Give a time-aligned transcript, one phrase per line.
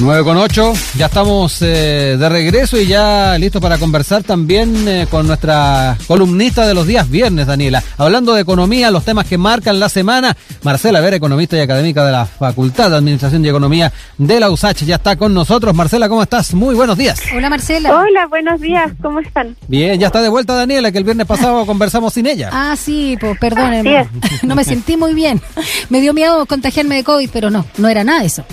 [0.00, 5.08] 9 con 8, ya estamos eh, de regreso y ya listos para conversar también eh,
[5.10, 7.82] con nuestra columnista de los días viernes, Daniela.
[7.96, 12.12] Hablando de economía, los temas que marcan la semana, Marcela Vera, economista y académica de
[12.12, 15.74] la Facultad de Administración y Economía de la USACH, ya está con nosotros.
[15.74, 16.54] Marcela, ¿cómo estás?
[16.54, 17.20] Muy buenos días.
[17.34, 17.98] Hola, Marcela.
[17.98, 19.56] Hola, buenos días, ¿cómo están?
[19.66, 22.50] Bien, ya está de vuelta Daniela, que el viernes pasado conversamos sin ella.
[22.52, 24.08] Ah, sí, pues perdónenme.
[24.44, 25.42] No me sentí muy bien.
[25.90, 28.44] Me dio miedo contagiarme de COVID, pero no, no era nada eso.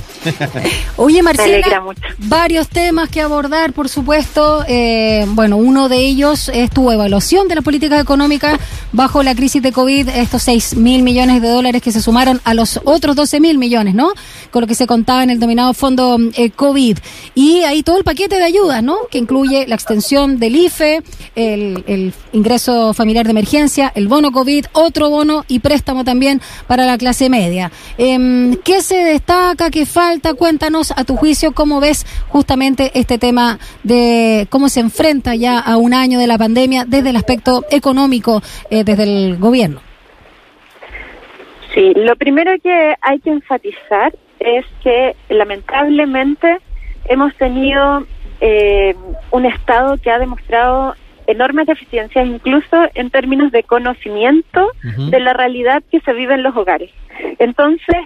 [0.98, 1.35] Oye, Marcela
[2.18, 4.64] varios temas que abordar, por supuesto.
[4.68, 8.60] Eh, bueno, uno de ellos es tu evaluación de la política económica
[8.92, 12.54] bajo la crisis de COVID, estos 6 mil millones de dólares que se sumaron a
[12.54, 14.12] los otros 12 mil millones, ¿no?
[14.52, 16.98] Con lo que se contaba en el dominado fondo eh, COVID.
[17.34, 18.98] Y ahí todo el paquete de ayudas, ¿no?
[19.12, 21.04] Que incluye la extensión del IFE,
[21.36, 26.86] el, el ingreso familiar de emergencia, el bono COVID, otro bono y préstamo también para
[26.86, 27.72] la clase media.
[27.98, 29.70] Eh, ¿Qué se destaca?
[29.70, 30.34] ¿Qué falta?
[30.34, 35.78] Cuéntanos a tu juicio cómo ves justamente este tema de cómo se enfrenta ya a
[35.78, 39.82] un año de la pandemia desde el aspecto económico, eh, desde el gobierno.
[41.74, 46.60] Sí, lo primero que hay que enfatizar es que lamentablemente
[47.06, 48.06] hemos tenido
[48.40, 48.96] eh,
[49.32, 50.96] un Estado que ha demostrado
[51.28, 56.56] enormes deficiencias, incluso en términos de conocimiento de la realidad que se vive en los
[56.56, 56.92] hogares.
[57.40, 57.98] Entonces,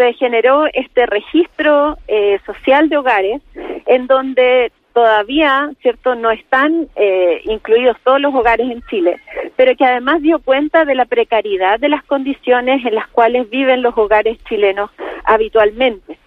[0.00, 3.42] se generó este registro eh, social de hogares
[3.84, 9.20] en donde todavía, ¿cierto?, no están eh, incluidos todos los hogares en Chile,
[9.56, 13.82] pero que además dio cuenta de la precariedad de las condiciones en las cuales viven
[13.82, 14.90] los hogares chilenos
[15.24, 16.18] habitualmente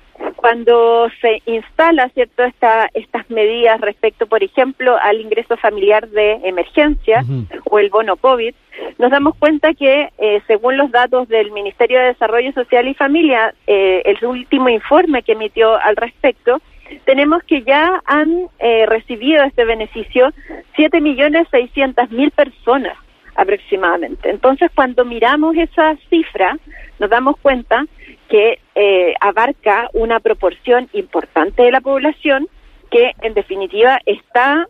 [0.44, 7.24] cuando se instala cierto esta, estas medidas respecto por ejemplo al ingreso familiar de emergencia
[7.72, 8.54] o el bono covid
[9.00, 13.56] nos damos cuenta que eh, según los datos del Ministerio de Desarrollo Social y Familia
[13.68, 16.60] eh, el último informe que emitió al respecto
[17.06, 20.34] tenemos que ya han eh, recibido este beneficio
[20.76, 22.98] siete millones seiscientas mil personas
[23.36, 26.58] aproximadamente entonces cuando miramos esa cifra
[27.00, 27.86] nos damos cuenta
[28.30, 32.48] que eh, abarca una proporción importante de la población
[32.90, 34.68] que en definitiva está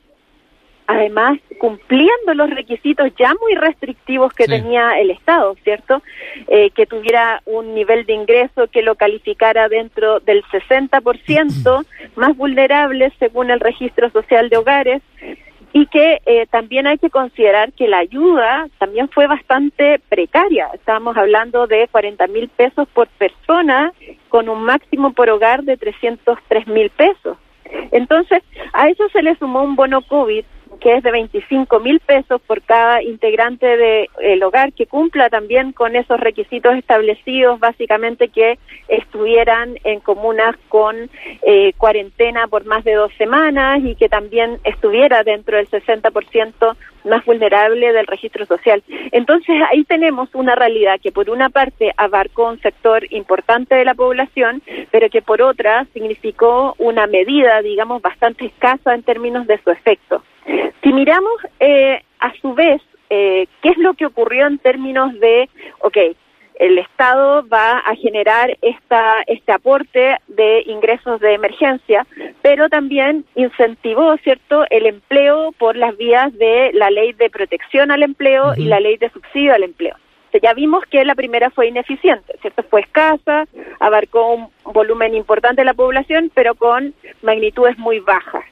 [0.87, 6.01] además cumpliendo los requisitos ya muy restrictivos que tenía el Estado, ¿cierto?
[6.47, 11.85] Eh, que tuviera un nivel de ingreso que lo calificara dentro del 60%
[12.15, 15.01] más vulnerable según el registro social de hogares,
[15.73, 20.69] y que eh, también hay que considerar que la ayuda también fue bastante precaria.
[20.73, 23.91] Estábamos hablando de 40 mil pesos por persona
[24.29, 27.37] con un máximo por hogar de 303 mil pesos.
[27.91, 30.45] Entonces, a eso se le sumó un bono COVID
[30.83, 33.65] que es de 25 mil pesos por cada integrante
[34.17, 41.09] del hogar que cumpla también con esos requisitos establecidos, básicamente que estuvieran en comunas con
[41.41, 47.23] eh, cuarentena por más de dos semanas y que también estuviera dentro del 60% más
[47.23, 48.83] vulnerable del registro social.
[49.13, 53.93] Entonces ahí tenemos una realidad que por una parte abarcó un sector importante de la
[53.93, 54.61] población,
[54.91, 60.21] pero que por otra significó una medida, digamos, bastante escasa en términos de su efecto.
[60.83, 65.49] Si miramos eh, a su vez eh, qué es lo que ocurrió en términos de,
[65.79, 65.97] ok,
[66.55, 72.05] el Estado va a generar esta, este aporte de ingresos de emergencia,
[72.41, 78.03] pero también incentivó, ¿cierto?, el empleo por las vías de la ley de protección al
[78.03, 79.95] empleo y la ley de subsidio al empleo.
[80.41, 82.63] ya vimos que la primera fue ineficiente, ¿cierto?
[82.63, 83.45] Fue escasa,
[83.79, 88.43] abarcó un volumen importante de la población, pero con magnitudes muy bajas.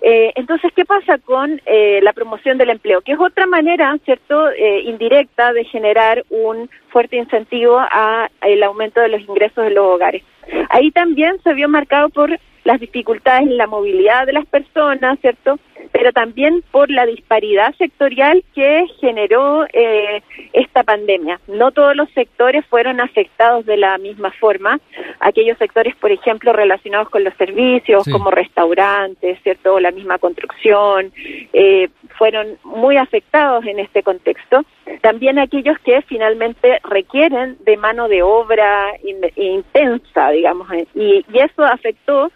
[0.00, 3.00] Eh, entonces, ¿qué pasa con eh, la promoción del empleo?
[3.00, 9.08] Que es otra manera, ¿cierto?, eh, indirecta de generar un fuerte incentivo al aumento de
[9.08, 10.22] los ingresos de los hogares.
[10.70, 15.58] Ahí también se vio marcado por las dificultades en la movilidad de las personas, ¿cierto?
[15.92, 20.22] Pero también por la disparidad sectorial que generó eh,
[20.52, 21.40] esta pandemia.
[21.46, 24.80] No todos los sectores fueron afectados de la misma forma.
[25.20, 29.74] Aquellos sectores, por ejemplo, relacionados con los servicios, como restaurantes, ¿cierto?
[29.74, 31.12] O la misma construcción,
[31.52, 34.64] eh, fueron muy afectados en este contexto.
[35.00, 38.92] También aquellos que finalmente requieren de mano de obra
[39.36, 42.30] intensa, digamos, y, y eso afectó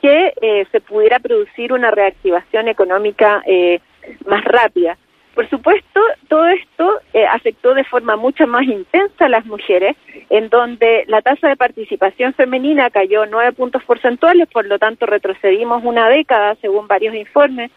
[0.00, 3.80] que eh, se pudiera producir una reactivación económica eh,
[4.26, 4.96] más rápida.
[5.36, 9.94] Por supuesto, todo esto eh, afectó de forma mucho más intensa a las mujeres,
[10.30, 15.84] en donde la tasa de participación femenina cayó nueve puntos porcentuales, por lo tanto retrocedimos
[15.84, 17.70] una década, según varios informes,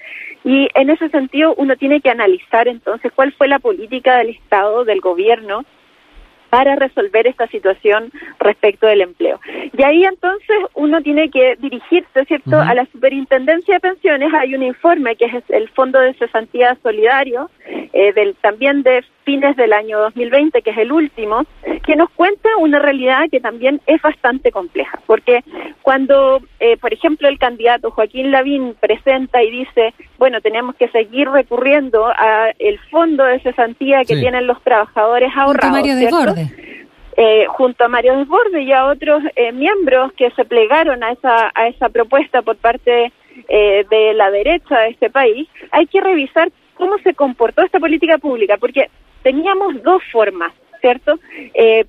[0.46, 4.86] y en ese sentido uno tiene que analizar entonces cuál fue la política del Estado,
[4.86, 5.66] del gobierno,
[6.50, 9.40] para resolver esta situación respecto del empleo.
[9.78, 14.34] Y ahí entonces uno tiene que dirigirse, ¿cierto?, a la Superintendencia de Pensiones.
[14.34, 17.50] Hay un informe que es el Fondo de Cesantía Solidario,
[17.94, 21.46] eh, del, también de fines del año 2020, que es el último,
[21.86, 25.00] que nos cuenta una realidad que también es bastante compleja.
[25.06, 25.44] Porque
[25.84, 31.30] cuando, eh, por ejemplo, el candidato Joaquín Lavín presenta y dice, bueno, tenemos que seguir
[31.30, 35.78] recurriendo a el fondo de cesantía que tienen los trabajadores ahorrados.
[37.16, 41.52] Eh, junto a Mario Desborde y a otros eh, miembros que se plegaron a esa,
[41.54, 43.12] a esa propuesta por parte
[43.48, 46.50] eh, de la derecha de este país, hay que revisar
[46.80, 48.90] cómo se comportó esta política pública, porque
[49.24, 50.54] teníamos dos formas.
[50.82, 51.20] ¿cierto?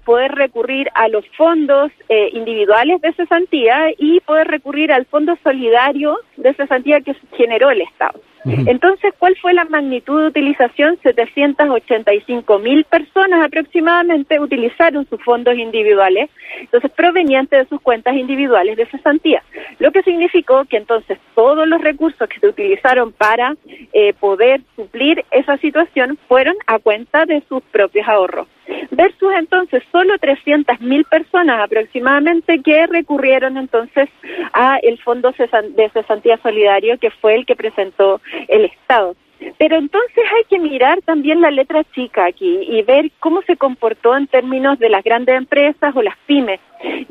[0.04, 1.92] poder recurrir a los fondos
[2.32, 8.20] individuales de cesantía y poder recurrir al fondo solidario de cesantía que generó el Estado.
[8.44, 10.98] Entonces, ¿cuál fue la magnitud de utilización?
[11.02, 18.86] 785 mil personas aproximadamente utilizaron sus fondos individuales, entonces provenientes de sus cuentas individuales de
[18.86, 19.42] cesantía,
[19.78, 23.56] lo que significó que entonces todos los recursos que se utilizaron para
[23.92, 28.46] eh, poder suplir esa situación fueron a cuenta de sus propios ahorros
[28.90, 34.08] versus entonces solo 300 mil personas aproximadamente que recurrieron entonces
[34.52, 39.14] a el fondo de cesantía solidario que fue el que presentó el Estado.
[39.58, 44.16] Pero entonces hay que mirar también la letra chica aquí y ver cómo se comportó
[44.16, 46.60] en términos de las grandes empresas o las pymes.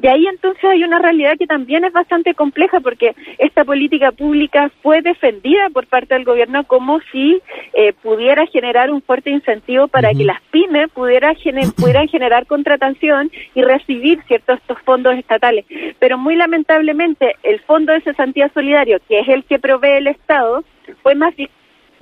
[0.01, 4.71] Y ahí entonces hay una realidad que también es bastante compleja porque esta política pública
[4.81, 7.39] fue defendida por parte del gobierno como si
[7.74, 11.33] eh, pudiera generar un fuerte incentivo para que las pymes pudiera
[11.77, 15.65] pudieran generar contratación y recibir ciertos estos fondos estatales.
[16.00, 20.63] Pero muy lamentablemente el Fondo de Cesantía Solidario, que es el que provee el Estado,
[21.01, 21.33] fue más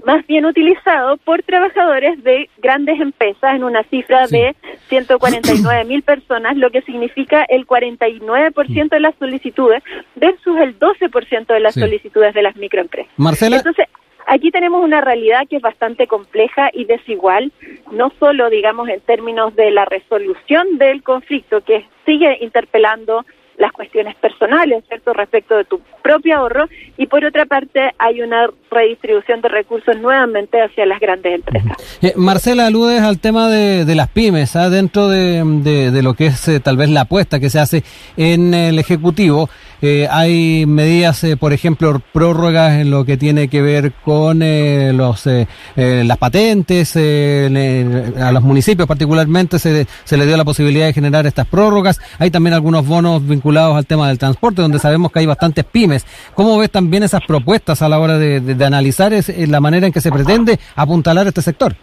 [0.06, 4.56] más bien utilizado por trabajadores de grandes empresas en una cifra de
[4.90, 9.84] 149 mil personas, lo que significa el 49% de las solicitudes
[10.16, 13.12] versus el 12% de las solicitudes de las microempresas.
[13.18, 13.58] Marcela.
[13.58, 13.88] Entonces,
[14.28, 17.52] aquí tenemos una realidad que es bastante compleja y desigual,
[17.92, 23.26] no solo, digamos, en términos de la resolución del conflicto, que sigue interpelando
[23.58, 26.66] las cuestiones personales, ¿cierto?, respecto de tu propio ahorro,
[26.98, 31.78] y por otra parte hay una redistribución de recursos nuevamente hacia las grandes empresas.
[32.02, 34.70] Eh, Marcela, aludes al tema de, las pymes, ¿ah?
[34.70, 37.84] dentro de, lo que es eh, tal vez la apuesta que se hace
[38.16, 39.50] en el Ejecutivo.
[39.82, 45.28] Eh, hay medidas, por ejemplo, prórrogas en lo que tiene que ver con los
[45.76, 51.48] las patentes, a los municipios particularmente se, se le dio la posibilidad de generar estas
[51.48, 52.00] prórrogas.
[52.18, 56.06] Hay también algunos bonos vinculados al tema del transporte, donde sabemos que hay bastantes pymes.
[56.34, 59.88] ¿Cómo ves también esas propuestas a la hora de, de analizar es, eh, la manera
[59.88, 61.76] en que se pretende apuntalar este sector.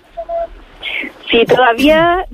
[1.30, 2.24] Sí, todavía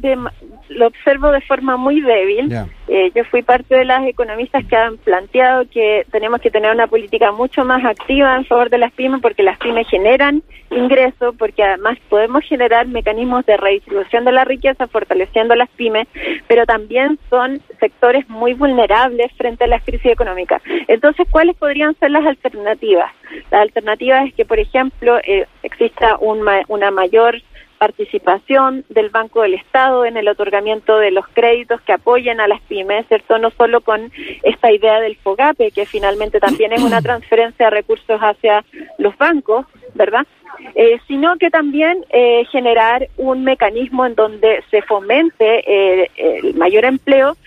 [0.69, 2.55] lo observo de forma muy débil.
[2.93, 6.89] Eh, yo fui parte de las economistas que han planteado que tenemos que tener una
[6.89, 11.63] política mucho más activa en favor de las pymes porque las pymes generan ingresos, porque
[11.63, 16.09] además podemos generar mecanismos de redistribución de la riqueza fortaleciendo las pymes,
[16.49, 20.61] pero también son sectores muy vulnerables frente a las crisis económicas.
[20.89, 23.13] Entonces, ¿cuáles podrían ser las alternativas?
[23.53, 27.41] La alternativa es que, por ejemplo, eh, exista una mayor
[27.81, 32.61] participación del Banco del Estado en el otorgamiento de los créditos que apoyen a las
[32.61, 33.38] pymes, ¿cierto?
[33.38, 34.12] No solo con
[34.43, 38.63] esta idea del FOGAPE, que finalmente también es una transferencia de recursos hacia
[38.99, 40.27] los bancos, ¿verdad?
[40.75, 46.84] Eh, sino que también eh, generar un mecanismo en donde se fomente eh, el mayor
[46.84, 47.39] empleo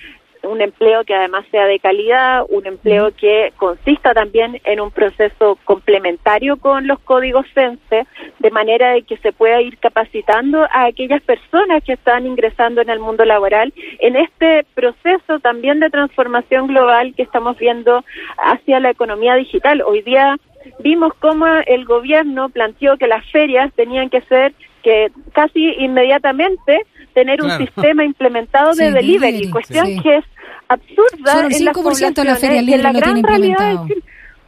[0.43, 5.57] un empleo que además sea de calidad, un empleo que consista también en un proceso
[5.63, 8.05] complementario con los códigos CENSE,
[8.39, 12.89] de manera de que se pueda ir capacitando a aquellas personas que están ingresando en
[12.89, 18.03] el mundo laboral en este proceso también de transformación global que estamos viendo
[18.37, 19.81] hacia la economía digital.
[19.81, 20.37] Hoy día
[20.79, 27.41] vimos cómo el gobierno planteó que las ferias tenían que ser que casi inmediatamente tener
[27.41, 30.25] un sistema implementado de delivery, cuestión que es
[30.67, 33.87] absurda Solo el 5% de la feria libre lo tiene implementado.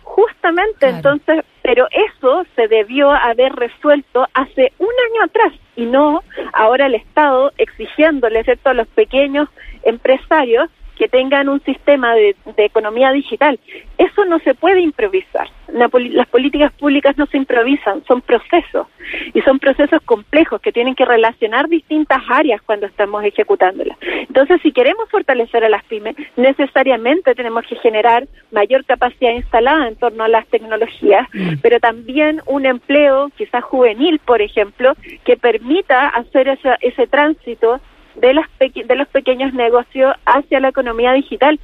[0.03, 6.23] Justamente, entonces, pero eso se debió haber resuelto hace un año atrás y no
[6.53, 9.49] ahora el Estado exigiéndole, ¿cierto?, a los pequeños
[9.83, 13.59] empresarios que tengan un sistema de, economía digital.
[13.97, 15.49] Eso no se puede improvisar.
[15.75, 18.87] Las políticas públicas no se improvisan, son procesos.
[19.33, 23.97] Y son procesos complejos que tienen que relacionar distintas áreas cuando estamos ejecutándolas.
[24.01, 29.95] Entonces, si queremos fortalecer a las pymes, necesariamente tenemos que generar mayor capacidad instalada en
[29.95, 31.55] torno a las tecnologías, mm.
[31.61, 37.79] pero también un empleo, quizás juvenil, por ejemplo, que permita hacer ese, ese tránsito
[38.15, 41.59] de, las de los pequeños negocios hacia la economía digital.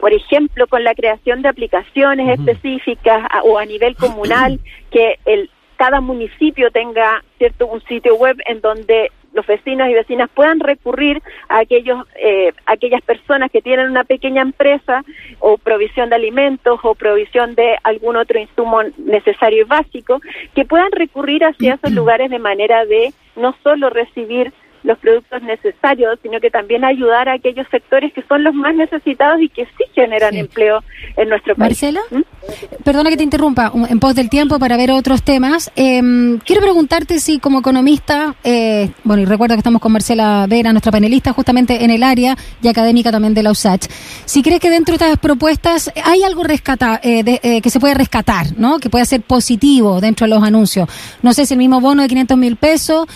[0.00, 6.00] Por ejemplo, con la creación de aplicaciones específicas o a nivel comunal, que el, cada
[6.00, 11.58] municipio tenga cierto un sitio web en donde los vecinos y vecinas puedan recurrir a
[11.58, 15.04] aquellos eh, aquellas personas que tienen una pequeña empresa
[15.40, 20.20] o provisión de alimentos o provisión de algún otro insumo necesario y básico
[20.54, 24.52] que puedan recurrir hacia esos lugares de manera de no solo recibir
[24.84, 29.40] los productos necesarios, sino que también ayudar a aquellos sectores que son los más necesitados
[29.40, 30.84] y que sí generan empleo
[31.16, 31.70] en nuestro país.
[31.70, 32.82] Marcela, ¿Mm?
[32.84, 35.72] perdona que te interrumpa, en pos del tiempo para ver otros temas.
[35.74, 40.70] Em, quiero preguntarte si como economista, eh, bueno, y recuerdo que estamos con Marcela Vera,
[40.72, 43.86] nuestra panelista, justamente en el área y académica también de la USACH,
[44.26, 47.94] si crees que dentro de estas propuestas hay algo rescata, eh, eh, que se puede
[47.94, 48.78] rescatar, ¿no?
[48.78, 50.88] Que puede ser positivo dentro de los anuncios.
[51.22, 53.06] No sé si el mismo bono de 500 mil pesos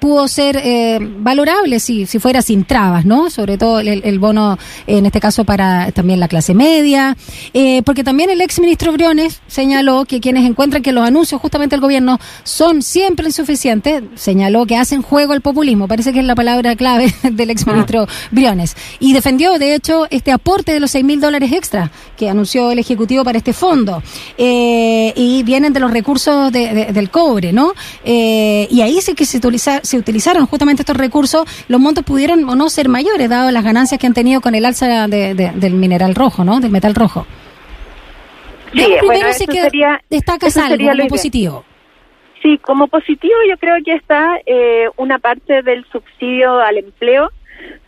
[0.00, 0.56] pudo ser
[1.00, 3.30] valorable si, si fuera sin trabas, ¿no?
[3.30, 7.16] Sobre todo el, bono, en este caso, para también la clase media,
[7.52, 11.74] eh, porque también el ex ministro Briones señaló que quienes encuentran que los anuncios justamente
[11.74, 16.34] del gobierno son siempre insuficientes, señaló que hacen juego al populismo, parece que es la
[16.34, 21.04] palabra clave del ex ministro Briones, y defendió, de hecho, este aporte de los 6
[21.04, 24.02] mil dólares extra que anunció el Ejecutivo para este fondo,
[24.38, 27.72] eh, y vienen de los recursos del cobre, ¿no?
[28.04, 29.40] Eh, y ahí sí que se,
[29.82, 33.98] se utilizaron justamente estos recursos, los montos pudieron o no ser mayores, dado las ganancias
[34.00, 36.60] que han tenido con el alza del mineral rojo, ¿no?
[36.60, 37.26] Del metal rojo.
[38.74, 41.64] Sí, bueno, eso sería, destacas algo como positivo.
[42.42, 47.30] Sí, como positivo yo creo que está eh, una parte del subsidio al empleo,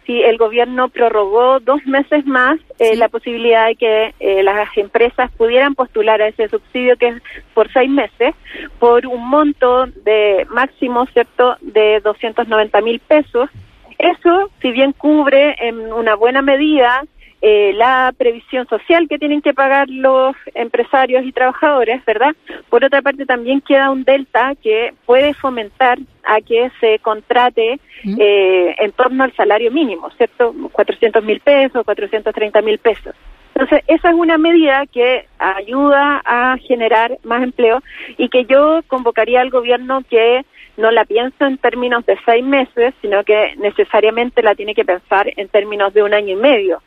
[0.06, 5.30] si el gobierno prorrogó dos meses más eh, la posibilidad de que eh, las empresas
[5.32, 7.22] pudieran postular a ese subsidio que es
[7.52, 8.34] por seis meses
[8.78, 13.50] por un monto de máximo cierto de 290 mil pesos.
[13.98, 17.02] Eso si bien cubre en una buena medida
[17.42, 22.34] eh, la previsión social que tienen que pagar los empresarios y trabajadores, ¿verdad?
[22.70, 27.78] Por otra parte, también queda un delta que puede fomentar a que se contrate
[28.18, 30.54] eh, en torno al salario mínimo, ¿cierto?
[30.72, 33.14] 400 mil pesos, 430 mil pesos.
[33.54, 37.82] Entonces, esa es una medida que ayuda a generar más empleo
[38.18, 40.44] y que yo convocaría al gobierno que
[40.76, 45.30] no la piensa en términos de seis meses, sino que necesariamente la tiene que pensar
[45.36, 46.82] en términos de un año y medio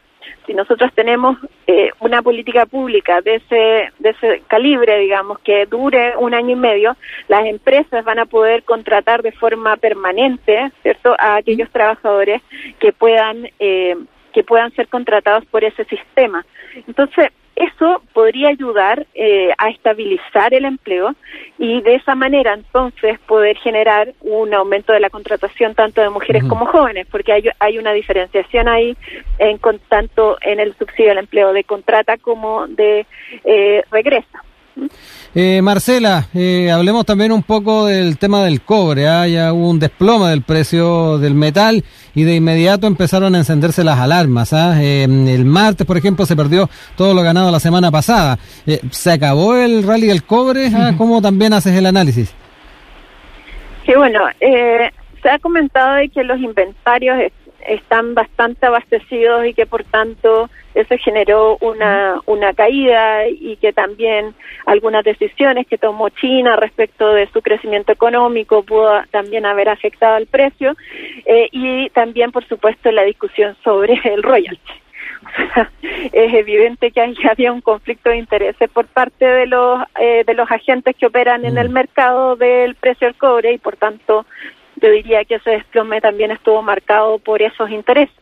[0.45, 6.15] si nosotros tenemos eh, una política pública de ese, de ese calibre, digamos, que dure
[6.17, 11.35] un año y medio, las empresas van a poder contratar de forma permanente, ¿cierto?, a
[11.35, 12.41] aquellos trabajadores
[12.79, 13.95] que puedan, eh,
[14.33, 16.45] que puedan ser contratados por ese sistema.
[16.87, 21.13] Entonces, eso podría ayudar eh, a estabilizar el empleo
[21.57, 26.45] y de esa manera entonces poder generar un aumento de la contratación tanto de mujeres
[26.45, 28.95] como jóvenes, porque hay, hay una diferenciación ahí
[29.39, 33.05] en con, tanto en el subsidio al empleo de contrata como de
[33.43, 34.41] eh, regresa.
[35.35, 39.07] Eh, Marcela, eh, hablemos también un poco del tema del cobre.
[39.07, 39.27] ¿ah?
[39.27, 41.83] Ya hubo un desploma del precio del metal
[42.15, 44.53] y de inmediato empezaron a encenderse las alarmas.
[44.53, 44.81] ¿ah?
[44.81, 48.39] Eh, el martes, por ejemplo, se perdió todo lo ganado la semana pasada.
[48.65, 50.71] Eh, ¿Se acabó el rally del cobre?
[50.75, 50.93] ¿Ah?
[50.97, 52.33] ¿Cómo también haces el análisis?
[53.85, 57.17] Sí, bueno, se ha comentado de que los inventarios
[57.67, 64.33] están bastante abastecidos y que por tanto eso generó una, una caída y que también
[64.65, 70.27] algunas decisiones que tomó China respecto de su crecimiento económico pudo también haber afectado al
[70.27, 70.75] precio
[71.25, 74.71] eh, y también por supuesto la discusión sobre el royalty.
[76.11, 80.49] es evidente que había un conflicto de intereses por parte de los eh, de los
[80.49, 81.73] agentes que operan en el mm.
[81.73, 84.25] mercado del precio del cobre y por tanto
[84.81, 88.15] yo diría que ese desplome también estuvo marcado por esos intereses.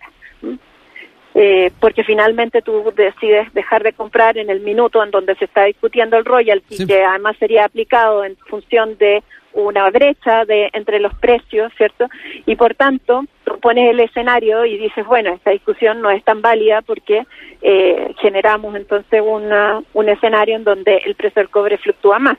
[1.40, 5.66] Eh, porque finalmente tú decides dejar de comprar en el minuto en donde se está
[5.66, 9.22] discutiendo el royalty, que además sería aplicado en función de
[9.54, 12.08] una brecha de entre los precios, ¿cierto?
[12.48, 13.26] Y por tanto,
[13.62, 17.26] pones el escenario y dices, bueno, esta discusión no es tan válida porque
[17.62, 22.38] eh, generamos entonces una, un escenario en donde el precio del cobre fluctúa más.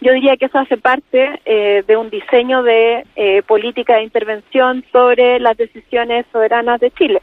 [0.00, 4.84] Yo diría que eso hace parte eh, de un diseño de eh, política de intervención
[4.92, 7.22] sobre las decisiones soberanas de Chile.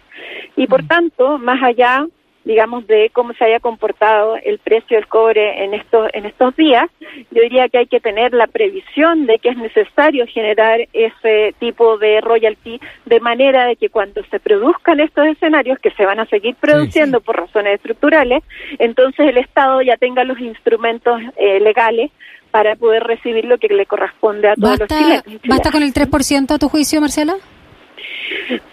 [0.56, 0.88] Y por mm.
[0.88, 2.06] tanto, más allá
[2.46, 6.90] digamos, de cómo se haya comportado el precio del cobre en estos, en estos días,
[7.32, 11.98] yo diría que hay que tener la previsión de que es necesario generar ese tipo
[11.98, 16.26] de royalty de manera de que cuando se produzcan estos escenarios, que se van a
[16.26, 18.44] seguir produciendo por razones estructurales,
[18.78, 22.12] entonces el Estado ya tenga los instrumentos eh, legales
[22.54, 25.24] para poder recibir lo que le corresponde a todos los chilenos.
[25.48, 27.36] ¿Basta con el 3% a tu juicio, Marcela?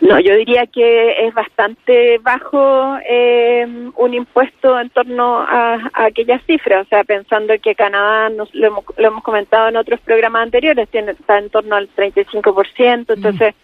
[0.03, 6.85] No, yo diría que es bastante bajo eh, un impuesto en torno a, aquellas cifras,
[6.85, 10.87] o sea, pensando que Canadá, nos, lo, hemos, lo hemos comentado en otros programas anteriores,
[10.91, 13.55] tiene, está en torno al 35%, mm.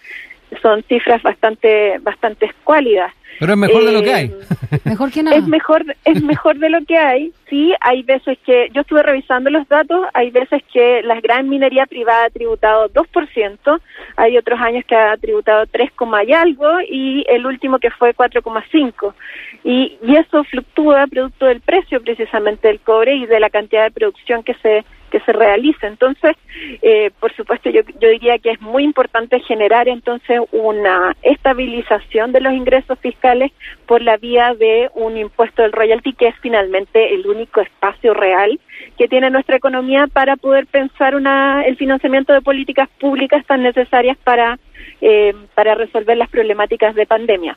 [0.62, 3.12] Son cifras bastante bastante escuálidas.
[3.38, 4.26] Pero es mejor de lo que hay.
[4.26, 5.36] Eh, mejor que nada.
[5.36, 7.32] Es mejor, es mejor de lo que hay.
[7.50, 11.86] Sí, hay veces que, yo estuve revisando los datos, hay veces que la gran minería
[11.86, 13.80] privada ha tributado 2%,
[14.16, 15.90] hay otros años que ha tributado 3,
[16.26, 19.12] y algo, y el último que fue 4,5.
[19.64, 23.90] Y, y eso fluctúa producto del precio precisamente del cobre y de la cantidad de
[23.90, 25.86] producción que se que se realice.
[25.86, 26.36] Entonces,
[26.82, 32.52] eh, por supuesto, yo, diría que es muy importante generar entonces una estabilización de los
[32.52, 33.52] ingresos fiscales
[33.86, 38.58] por la vía de un impuesto del royalty, que es finalmente el único espacio real
[38.98, 44.16] que tiene nuestra economía para poder pensar una, el financiamiento de políticas públicas tan necesarias
[44.22, 44.58] para,
[45.00, 47.56] eh, para resolver las problemáticas de pandemia.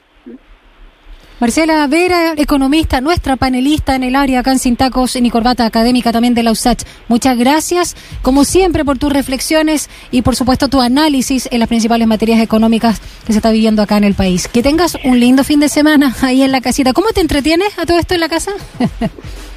[1.40, 6.12] Marcela Vera, economista, nuestra panelista en el área acá en Sin Tacos y Corbata Académica
[6.12, 6.84] también de la USACH.
[7.08, 12.10] Muchas gracias, como siempre, por tus reflexiones y, por supuesto, tu análisis en las principales
[12.10, 14.50] materias económicas que se está viviendo acá en el país.
[14.50, 16.92] Que tengas un lindo fin de semana ahí en la casita.
[16.92, 18.52] ¿Cómo te entretienes a todo esto en la casa?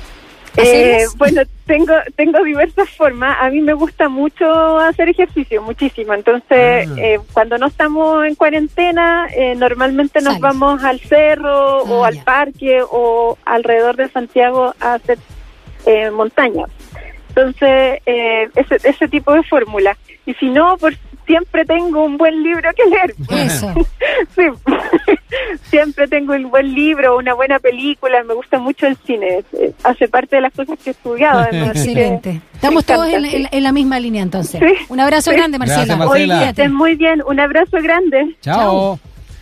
[0.56, 3.36] Eh, bueno, tengo tengo diversas formas.
[3.40, 6.14] A mí me gusta mucho hacer ejercicio, muchísimo.
[6.14, 6.94] Entonces, ah.
[6.98, 12.18] eh, cuando no estamos en cuarentena, eh, normalmente nos vamos al cerro o ah, al
[12.18, 15.18] parque o alrededor de Santiago a hacer
[15.86, 16.66] eh, montaña.
[17.28, 19.96] Entonces, ese, ese tipo de fórmula.
[20.26, 20.92] Y si no, por
[21.26, 23.14] siempre tengo un buen libro que leer.
[23.46, 23.72] Eso.
[24.36, 24.42] sí.
[25.70, 28.22] siempre tengo un buen libro, una buena película.
[28.24, 29.44] Me gusta mucho el cine.
[29.82, 31.44] Hace parte de las cosas que he estudiado.
[31.52, 32.40] Excelente.
[32.54, 34.62] Estamos todos en, la misma línea entonces.
[34.88, 35.84] Un abrazo grande, Marcela.
[35.84, 36.68] Gracias, Marcela.
[36.70, 37.22] muy bien.
[37.26, 38.36] Un abrazo grande.
[38.40, 38.98] Chao.